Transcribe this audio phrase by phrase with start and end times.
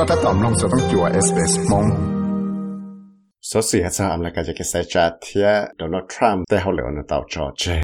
[0.00, 1.86] ็ถ้าตอมลงจะต้องจัวเอสเอสมง
[3.54, 6.90] số sự hết sao là cái cái sai trả thiệt Donald Trump tại hậu lửa
[6.96, 7.80] nó tàu trò chơi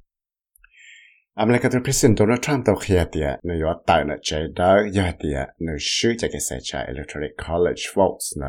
[1.35, 5.05] America the President Donald Trump tàu khía tiệt nó yếu tại nó chơi đó yếu
[5.19, 8.49] tiệt nó sử cho cái sai trả Electoral College votes nó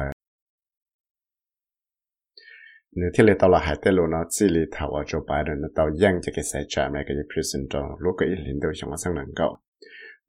[2.95, 5.61] nếu thiết lệ tàu là hai tên luôn nó chỉ lý thảo ở Joe Biden
[5.61, 8.97] nó tàu yang cho cái sai trả America the President lúc cái liên đối trong
[8.97, 9.57] sang năng cầu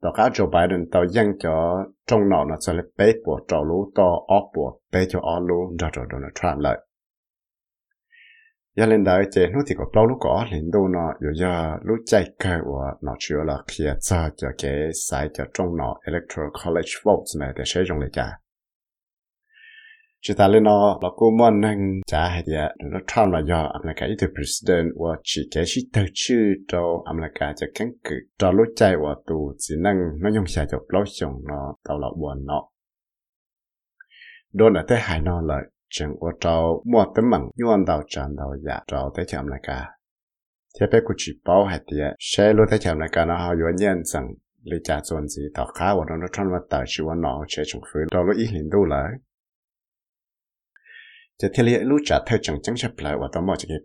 [0.02, 3.62] đó cả Joe Biden tao yang cho trong nọ nó sẽ bế bé bộ trò
[3.68, 6.78] lũ to ó bộ bế cho ó lũ cho cho Donald Trump lại
[8.76, 11.76] giờ lên đại chế nó thì có bao lũ có lên đâu nó rồi giờ
[11.82, 15.76] lũ chạy cơ của nó chưa là kia cho à cho cái sai cho trong
[15.76, 18.30] nọ electoral college votes này để sử dụng lại cả
[20.22, 22.68] chỉ ta lên nó là cô muốn nâng trả hay gì dạ.
[22.92, 26.36] nó Trump là do America ít president và chỉ cái chỉ tự chữ
[26.68, 30.66] cho America cho căn cứ cho lúc chạy và tù chỉ năng nó dùng sai
[30.70, 32.68] cho lâu dùng nó, tàu là buồn nó.
[34.52, 38.36] Đó là thế hai nó lại chẳng có cho mua tấm mảng nhuận đầu tràn
[38.36, 39.88] đầu giả dạ, cho tới chạm lại cả
[40.80, 43.38] thế bé của chị bảo hạt tiệt dạ, xe lô tới chạm lại cả nó,
[43.38, 44.28] họ yuan nhân rằng
[44.62, 47.44] lý trả chuẩn gì tàu khá và nó nó trong mặt tàu, chỉ want nó
[47.48, 49.10] sẽ trong phơi đó là ít hình đâu lại
[51.40, 52.76] chỉ trả theo chẳng chẳng
[53.20, 53.78] và chỉ cái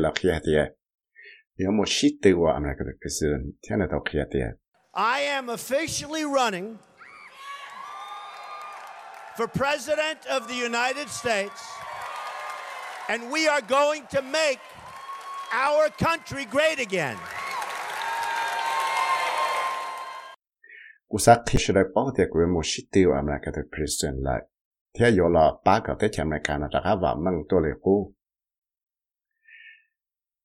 [0.00, 0.12] là
[4.96, 6.76] I am officially running
[9.36, 11.60] for President of the United States,
[13.08, 14.58] and we are going to make
[15.52, 17.16] our country great again.
[21.08, 24.42] cú sát khi sẽ được bảo thì của một shit từ America president lại
[24.98, 28.14] thế giờ là ba cái thế America nó đã vào mang tôi lại cú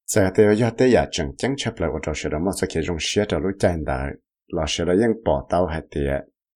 [0.06, 2.68] giờ thì giờ tới giờ chẳng chẳng chấp lại của trò sẽ đó mà sẽ
[2.74, 4.12] khi dùng xe cho lúc chạy đại
[4.48, 4.66] là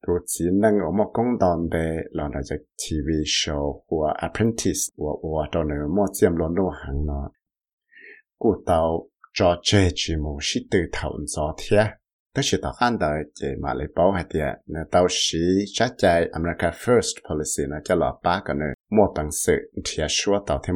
[0.04, 4.14] sẽ tôi chỉ năng ở một công đoàn để làm là cái TV show của
[4.16, 7.30] apprentice của của đó nữa mà chiếm luôn đồ hàng nó.
[8.40, 10.38] Cú tàu cho chơi chỉ một
[10.72, 11.78] từ thảo gió thế
[12.36, 15.38] tất nhiên tao ăn đời chỉ mà lấy bảo hay thì nó tao sĩ
[15.74, 18.74] chắc chạy America First policy nó cho là ba cái nữa.
[18.92, 20.76] Một bằng sự thì số tao thêm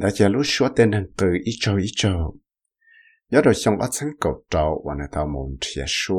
[0.00, 1.76] mà năng nhận được trong hàng đã chỉ lúc số tên hàng từ ít châu
[1.76, 2.36] ít châu
[3.30, 6.14] nhớ rồi xong ở sáng cầu trâu và nó tao muốn thì số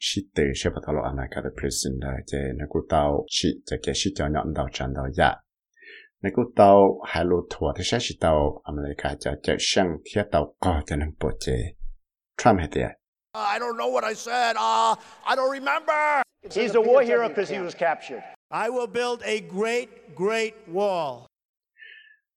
[0.00, 3.76] sĩ tử sẽ bắt đầu America the president là chỉ nó cũng tao chỉ chỉ
[3.82, 5.34] cái sĩ cho nhọn đầu chân đầu dạ
[6.22, 10.22] nếu cô tàu hai lô thua thì sẽ chỉ tàu America cho chạy sang thiết
[10.32, 11.56] tàu có cho nên bộ chế
[12.42, 12.90] Trump hết tiệt
[13.34, 14.56] I don't know what I said.
[14.56, 14.94] Uh,
[15.24, 16.22] I don't remember.
[16.50, 18.22] He's a war hero because he was captured.
[18.50, 21.31] I will build a great, great wall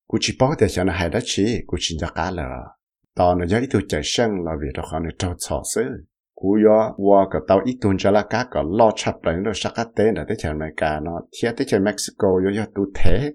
[0.08, 2.48] cú chỉ bảo để cho nó hay đó chỉ cú chỉ cho cá là
[3.16, 4.02] tàu nó cho ít tuổi chạy
[4.46, 5.82] là vì đó họ nó trâu chó sư
[6.36, 9.52] cú yo qua cái tàu ít tuần cho là cá có lo chập lại nó
[9.54, 13.32] sắc cá tên là tới chờ America nó thiết tới Mexico, yo yo tu thế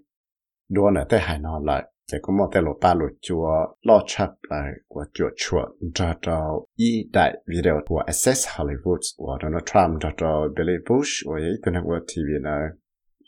[0.71, 3.49] đua nữa tới hải nó lại chỉ có một cái lỗ ba lỗ chùa
[3.83, 5.63] lo chập lại của chùa chùa
[5.95, 11.11] cho cho y đại video của Access Hollywood của Donald Trump cho cho Billy Bush
[11.27, 12.63] của ấy tôi của TV này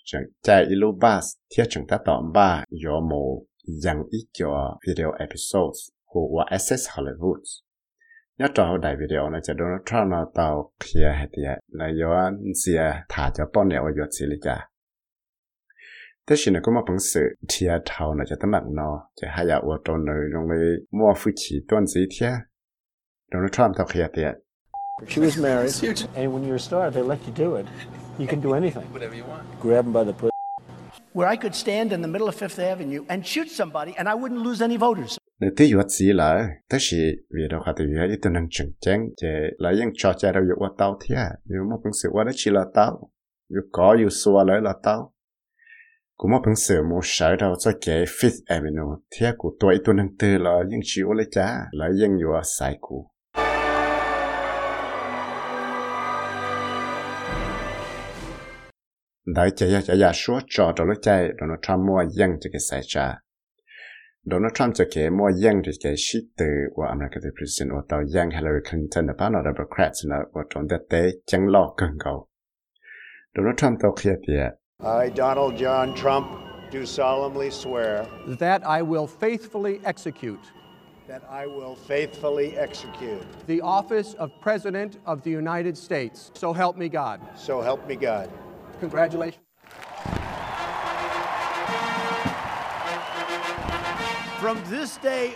[0.04, 1.24] chẳng chạy ilu bus
[1.56, 7.42] thiết chúng ta tóm ba do một dàn ít cho video episodes của Access Hollywood
[8.38, 12.30] nhớ cho đại video này cho Donald Trump nó tàu kia hay thì là do
[12.54, 12.76] gì
[13.08, 14.68] thả cho bọn nèo ở gì cả
[16.26, 19.26] thế thì nó có một bằng sự thì thầu nó cho tấm bằng nó chỉ
[19.30, 22.30] hai giờ ở trong nơi trong lấy mua phụ chỉ tuần gì thế
[23.32, 24.22] Donald Trump tao kia thì
[25.08, 25.75] She was married,
[26.14, 27.66] and when you're a star, they let you do it.
[28.19, 28.86] You can do anything.
[28.92, 29.42] Whatever you want.
[29.60, 30.30] Grab them by the pussy.
[31.12, 34.14] Where I could stand in the middle of Fifth Avenue and shoot somebody and I
[34.14, 35.19] wouldn't lose any voters.
[35.40, 36.99] nếu tí dụ gì là thế thì
[37.34, 39.26] vì đó họ thì vì tôi năng chừng chăng chỉ
[39.58, 42.50] là những trò chơi đâu dụ tao thế nếu mà bằng sự qua đó chỉ
[42.50, 43.11] là tao
[43.49, 45.12] dù có dù xua lại là tao
[46.17, 49.94] cũng mà bằng sự một sở đâu cho cái Fifth Avenue thế của tôi tôi
[49.94, 52.28] năng từ là những chịu lấy trả là những dụ
[52.58, 53.05] sai của
[59.26, 62.50] đại chạy ya chạy ya số trò trò lúc chạy Donald Trump mua dân cho
[62.52, 63.14] cái sai trả
[64.24, 67.82] Donald Trump cho cái mua dân cho cái shit từ của America the president của
[67.88, 71.74] tàu dân Hillary Clinton là bao nhiêu Democrats là của trong đất tế chẳng lo
[71.76, 72.28] cần cầu
[73.36, 74.34] Donald Trump tàu kia thì
[74.84, 76.26] I, Donald John Trump,
[76.72, 78.04] do solemnly swear
[78.40, 80.40] that I will faithfully execute
[81.08, 83.22] that I will faithfully execute.
[83.46, 86.30] the office of President of the United States.
[86.34, 87.20] So help me God.
[87.36, 88.28] So help me God.
[88.82, 89.44] Congratulations.
[94.40, 95.34] From this day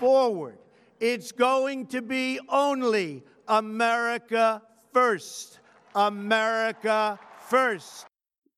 [0.00, 0.58] forward,
[0.98, 5.60] it's going to be only America first.
[5.94, 8.06] America first.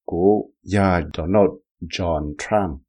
[0.05, 0.43] của
[0.75, 1.51] ya Donald
[1.81, 2.81] John Trump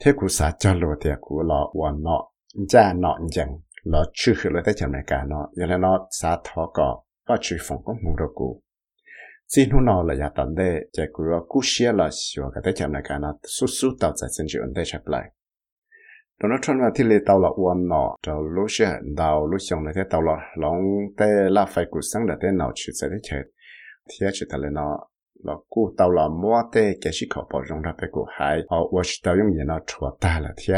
[0.00, 2.28] thế của xã cho lộ thì của lọ và nọ
[2.68, 6.06] ra nọ chẳng lọ chưa hiểu lại tới chẳng này cả nó giờ là nó
[6.10, 8.56] xã thọ cọ và chỉ phòng có mù đồ của
[9.56, 12.72] xin hôn nó là nhà tận đây chạy của cú xe là xíu cái tới
[12.76, 15.30] chẳng này cả nó su su tàu ra sinh chuyện đây chấp lại.
[16.42, 19.60] Đó nó Trump là thì lệ tàu là uốn nọ tàu lúc xe đào lúc
[19.60, 20.80] xong này thế tàu là lòng
[21.18, 23.42] tê là phải cú sáng là thế nào chỉ sẽ thế chết
[24.08, 24.98] thì chỉ là nó
[25.44, 28.58] là cú tàu là mua tê cái gì khó bảo rong ra phải cú hai
[28.68, 28.78] ở
[29.22, 30.74] tàu dùng gì nó chua ta là thế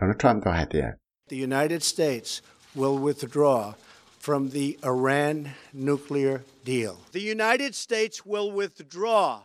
[0.00, 0.82] đó nó Trump tàu hai thế
[1.30, 2.42] The United States
[2.74, 3.72] will withdraw
[4.20, 6.96] from the Iran nuclear deal.
[7.12, 9.40] The United States will withdraw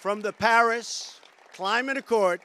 [0.00, 1.20] from the Paris
[1.56, 2.40] Climate Accord.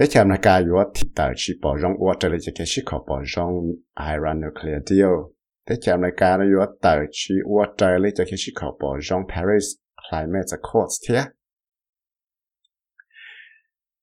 [0.00, 2.82] Thế chạm là cái yếu thì tại chỉ bảo rong uất trở lại cái gì
[2.86, 3.54] khó bảo rong
[4.00, 5.14] Iran nuclear deal.
[5.68, 9.22] Thế chạm là cái yếu tại chỉ uất trở lại cái gì khó bảo rong
[9.28, 9.64] Paris
[10.10, 11.22] Climate Accords thế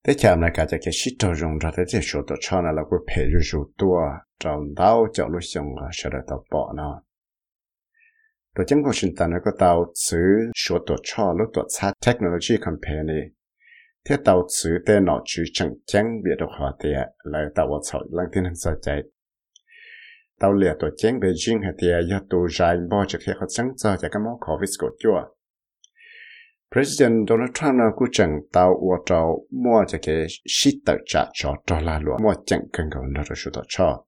[0.07, 2.81] thế chạm là cái cái gì trâu rong ra thế số tổ cho nó là
[2.92, 4.01] cái phải rủ tua
[4.39, 7.01] trong đau cho lúc xong là sẽ được tao bỏ nó
[8.56, 10.18] tổ chức Washington nó có tàu xử
[10.68, 13.21] số tổ cho lúc tổ sát technology company
[14.09, 16.89] thế tàu xử tên nó chỉ chẳng chẳng biết được họ thì
[17.24, 19.01] lại tàu ở sau lăng thiên hành sở chạy
[20.39, 23.69] tàu liệt tổ chức Beijing hay thì ya tổ dài bỏ cho khi họ chẳng
[23.77, 25.21] cho cho cái món COVID của chúa
[26.75, 31.25] President Donald Trump nó cũng chẳng tàu ở trâu mua cho cái shit tự trả
[31.33, 32.23] cho cho là luôn.
[32.23, 34.03] Mua chẳng cần cầu nó rồi số cho.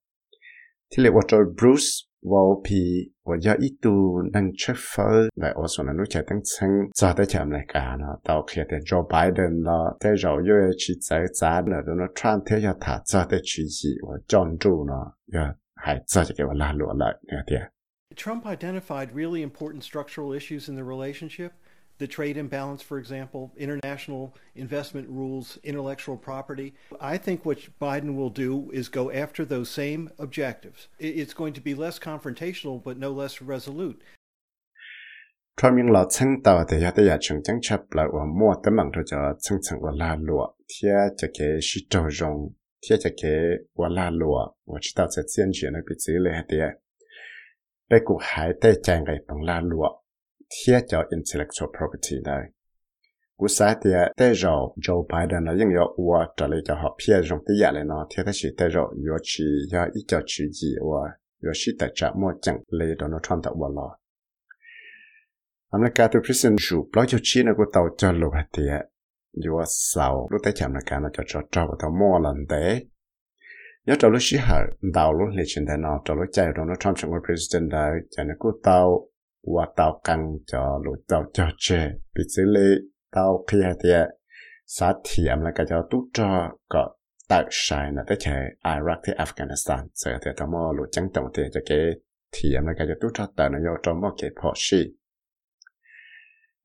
[0.92, 1.90] Thì lệ ở trâu Bruce
[2.22, 2.80] vào pi
[3.26, 7.14] và giờ ít tu năng chấp phơ lại ở số nó chạy tăng chân cho
[7.18, 10.94] tới chậm lại cả nó, tàu kia tới Joe Biden là tới rồi yêu chỉ
[11.02, 14.84] giải giá nữa Donald Trump, thế giờ thả cho tới chỉ gì và chọn trụ
[14.88, 17.56] nó giờ hay cho cái là lụa lại nè thì
[18.16, 21.52] Trump identified really important structural issues in the relationship.
[22.00, 26.72] The trade imbalance, for example, international investment rules, intellectual property.
[27.14, 30.88] I think what Biden will do is go after those same objectives.
[31.00, 33.98] I- It's going to be less confrontational, but no less resolute.
[35.62, 38.54] Trump những là chân tàu thì giờ tới giờ chúng chẳng chấp lại và mua
[38.64, 42.34] tấm bằng cho chân chân và la lụa thì cho cái sự trâu rong
[42.90, 43.32] thì cho cái
[43.76, 46.58] và la lụa và chỉ tạo sẽ diễn chuyển ở bị giữ lại thì
[47.90, 49.90] bây cụ hải tay chạy ngày bằng la lụa
[50.52, 52.38] เท่叫 intellectual property หนอ
[53.40, 54.04] กูใส่เดีย呢？
[54.04, 54.46] 我啥的带着
[54.86, 55.80] Joe Biden 呢，因为ย
[56.38, 61.10] 这里叫好偏上的เ了呢，贴的是带着要去要一叫去记我，
[61.42, 63.82] 要是带着莫讲来到那创造我了。
[63.84, 68.74] อีจอชีจีว่าโยชีแต่จะมั่วจังเลยโดนทรัมริกาตัวพิเศษสูบเราจะชี้นะกูเต่าจะลูกเตีย
[69.42, 69.60] อยั่ว
[69.92, 72.68] สาวรู้แต่จำนะการเราจะจอดจอดต่อมอลันเตย
[73.88, 74.58] ยอดลูกชี้หา
[74.96, 78.80] ดาวลูกเลชันเดนอดลูกใจเราลูกทำชงว่าประธานได้จะนึกนกูเต่า
[79.54, 81.66] ว่าเตากันจอหรือเตาจอเจ
[82.14, 82.72] ปิดซื้อเลย
[83.12, 84.00] เตาเคลียเตีย
[84.76, 86.30] สาเทียมแล้วก็จะตุ๊จอ
[86.74, 86.84] ก็
[87.32, 88.36] ตักชายนะแต่ใช้
[88.66, 91.72] อิรักที่อัฟกานิสถานเสียเตียตมอหรือจังตงเตียจะเก
[92.32, 94.82] เทียมแล้วก็จะตุ๊จอแต่นโยจอมอเกพอชี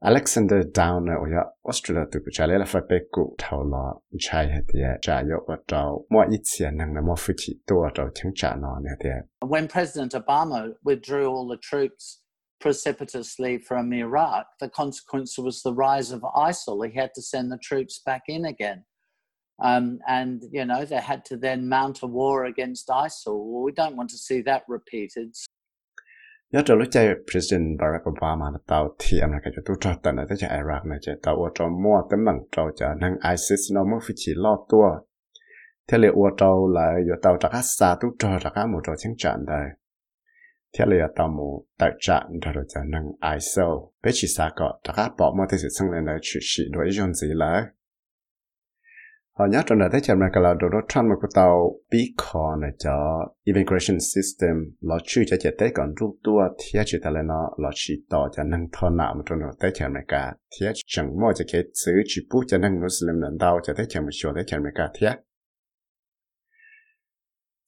[0.01, 3.85] Alexander Downer oya Australia tu pu chale la fa pe ku thau la
[4.25, 7.53] chai ha tia cha yo wa tau mo i chia nang na mo fu chi
[7.67, 8.93] to wa tau chang cha no ne
[9.43, 12.05] When President Obama withdrew all the troops
[12.61, 16.83] precipitously from Iraq, the consequence was the rise of ISIL.
[16.83, 18.85] He had to send the troops back in again.
[19.61, 23.45] Um, and, you know, they had to then mount a war against ISIL.
[23.45, 25.35] Well, we don't want to see that repeated.
[26.53, 30.17] nhớ trong lúc chạy President Barack Obama là tàu thì America cho tôi cho tận
[30.17, 33.17] ở tới chạy Iraq này chạy tàu ở trong mua tấm bằng trâu cho năng
[33.31, 34.89] ISIS nó mới phải chỉ lo tua
[35.89, 38.81] thế liệu ở trâu là ở tàu trả cá xa tôi cho trả cá một
[38.87, 39.65] trâu chiến trận đây
[40.79, 43.65] thế là tàu mu tại trạng đó là cho năng ISIL
[44.03, 46.65] bé chỉ xa có trả các bỏ mà thế sự sang lên là chuyện gì
[46.73, 47.67] đối với gì là
[49.39, 52.57] họ nhớ trong này thấy chậm này là Donald Trump mà của tàu bí khó
[52.57, 52.91] này cho
[53.45, 57.51] immigration system lo chữ cho chế tế còn rút tua thế chỉ ta lên nó
[57.59, 60.35] lo chỉ tỏ cho năng thọ nào mà trong đời thế chậm này cả.
[60.61, 63.85] Thế chẳng mua cho cái chữ chỉ bút cho năng Muslim lần đầu cho thế
[63.89, 65.09] chậm một số thế chậm này cả thế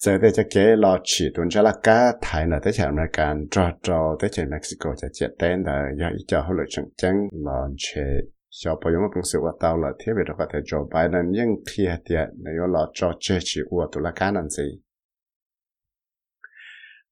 [0.00, 3.02] giờ đây cho kế lo chỉ tuần cho là cá thái là tới chạm là
[3.12, 6.66] càn trò trò tới chạm Mexico cho chết tên là do ý cho hỗ lợi
[6.70, 8.02] chẳng chẳng là chế
[8.50, 11.30] cho bởi những công sự của tao là thiết bị đó có thể cho Biden
[11.30, 14.48] nhưng khi hạt tiệt là do lo cho chế chỉ của tụi là cá làm
[14.48, 14.80] gì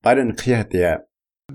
[0.04, 0.98] Biden khi hạt tiệt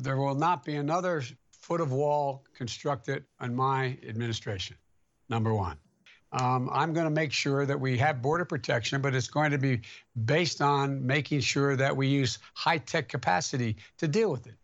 [0.04, 1.34] There will not be another
[1.68, 4.78] foot of wall constructed on my administration,
[5.30, 5.83] number one.
[6.34, 9.60] Um, I'm going to make sure that we have border protection, but it's going to
[9.60, 9.82] be
[10.26, 14.56] based on making sure that we use high tech capacity to deal with it.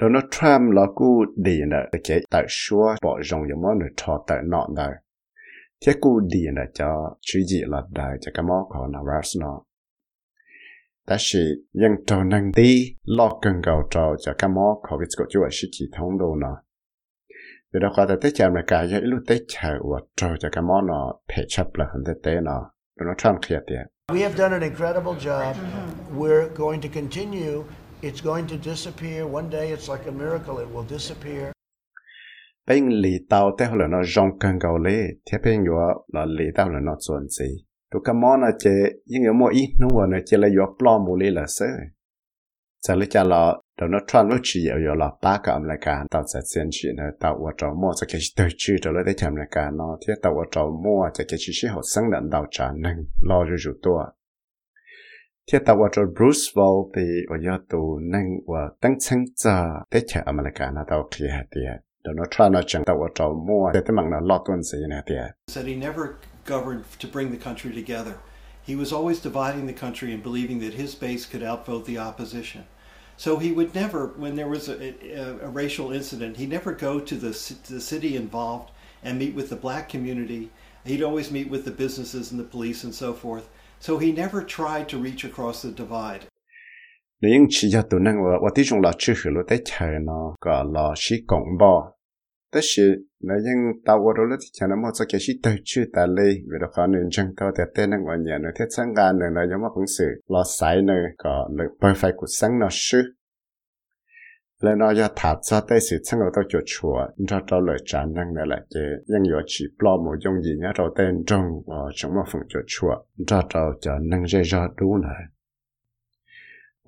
[0.00, 4.38] Donald Trump là cú đi nè chế tại xua bỏ rong giống nó cho tại
[4.44, 4.88] nọ nè.
[5.86, 9.62] Thế cú đi nè cho chỉ gì là đại cho cái món của Navarre nó
[11.06, 11.38] ta sĩ
[11.82, 15.48] yang cho năng đi lo cần cầu cho cho cái món của cái cổ chúa
[15.50, 16.62] sĩ chỉ thông đồ nó
[17.74, 20.62] vì đó qua tới chạm này cả giờ lúc tới chờ và cho cho cái
[20.62, 22.70] món nó phải chấp là hơn tới tế nó
[23.00, 25.54] Donald Trump kia tiền We have done an incredible job.
[26.16, 27.62] We're going to continue
[28.02, 29.34] It's going to disappear.
[29.34, 30.58] One day it's like a miracle.
[30.58, 31.52] It will disappear.
[32.66, 35.02] Bên lì tàu tế hồ là nó rong cần gầu lê.
[35.26, 37.64] Thế bên nhỏ là lì tàu là nó chuẩn gì.
[37.90, 38.70] Tụ cả món là chê,
[39.06, 41.66] nhưng yếu mô ít nó vừa nó chê là yếu plò mù lê là sơ.
[42.86, 45.62] Chả lý chả là đầu nó tròn lúc chỉ yếu yếu là ba cả âm
[45.62, 48.76] là cả tàu sẽ xuyên chỉ là tàu ở trò mô sẽ kê tới chư
[48.82, 49.98] trở lại tế chạm là cả nó.
[50.06, 53.04] Thế tàu ở trò mô sẽ kê chỉ sĩ hồ sân đạn tàu trả nâng
[53.22, 54.04] lo rưu rủ tùa.
[65.48, 68.18] said he never governed to bring the country together.
[68.62, 72.64] He was always dividing the country and believing that his base could outvote the opposition.
[73.16, 77.00] So he would never when there was a, a, a racial incident he never go
[77.00, 77.30] to the,
[77.68, 78.70] the city involved
[79.02, 80.50] and meet with the black community.
[80.84, 83.48] He'd always meet with the businesses and the police and so forth.
[83.84, 86.26] So he never tried to reach across the divide.
[87.22, 90.64] Nếu chỉ cho tụi năng là vật chúng là chưa hiểu tới trời nó gọi
[90.74, 91.92] là sĩ công bò.
[92.52, 92.82] Tất sự
[93.20, 96.06] nếu những tàu vào đó là thì nó một số cái sĩ tới chưa ta
[96.06, 98.94] lê, vì đó khả nên chẳng có thể tên năng ở nhà nó thiết sáng
[98.94, 102.58] ra nữa là giống mà cũng sự lo sai nữa cả lực perfect của sáng
[102.58, 103.02] nó sư
[104.61, 106.95] แล้วนอยถาจะได้สิช่างเราต้องจดชัว
[107.27, 108.75] เราเราเลยจานนั่งนั่นแหละเจ
[109.11, 112.91] ยังอยู่ชีปลอมยงยิงเราเต้นจงว่าจังว่าฝังจดชัว
[113.27, 115.23] เราเราจะนั่งเจรอดูเลย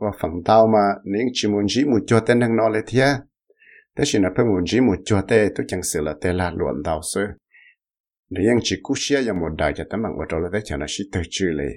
[0.01, 3.07] ว่าฝังเต้ามานิ่งชิมุนจีมุจวดเต้นนั่งนอนเลยเทีย
[3.93, 7.27] แต่สินะเพิ่งมุนจีมุจวดเต้ตุจังสิละเตลาหลวนดาวเสือ
[8.31, 11.71] หรือยังจีกุเชียยังหมดได้จะตั้งมังว่าเราได้จะน่าชิตจือเลย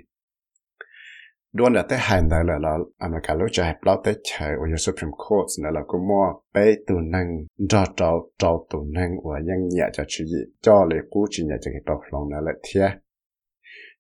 [1.54, 4.80] đua là tới hai đời là là America lúc chạy bao tới chạy ở your
[4.80, 7.28] Supreme Court là là cũng mua bé tù năng
[7.70, 11.44] cho trâu trâu tù năng và nhân nhẹ cho chữ gì cho lấy cú chỉ
[11.44, 12.92] nhẹ cho cái bảo lòng là lại thiệt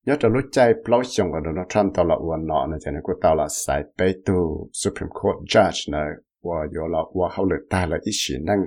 [0.05, 2.91] nhớ cho lúc chạy bao xong ở đó Trump tao là uẩn nọ này cho
[2.91, 6.09] nên cũng tao là sai bé tù Supreme Court judge này
[6.43, 8.59] và yo là và hậu lực ta là ít sĩ năng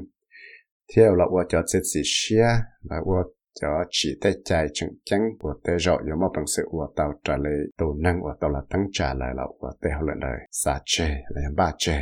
[0.97, 2.47] theo là và cho chết gì xia
[2.91, 3.23] là và
[3.61, 7.13] cho chỉ tay chạy chừng chăng của tế rõ yếu mà bằng sự của tàu
[7.25, 10.21] trả lời tổ năng của tàu là tăng trả lại là của tế hậu lợn
[10.21, 10.39] đời.
[10.51, 11.97] Xa chê là em ba chê.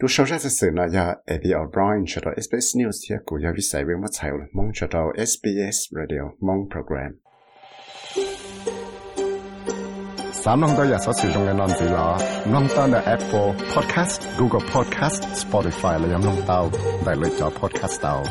[0.00, 3.48] Đủ sâu ra sự nó do Eddie O'Brien cho tàu SBS News here của do
[3.56, 7.12] vi sải với mất sải mong cho tàu SBS Radio mong program.
[10.44, 12.18] Sáng nông tôi giờ sẽ sử dụng cái nón gì là
[12.52, 16.70] nông ta là Apple Podcast, Google Podcast, Spotify là giống nông tàu,
[17.06, 18.24] đại lựa chọn podcast tàu.